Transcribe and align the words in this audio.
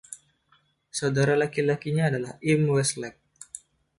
Saudara 0.97 1.33
laki-lakinya 1.39 2.03
adalah 2.09 2.33
im 2.51 2.61
Westlake. 2.73 3.19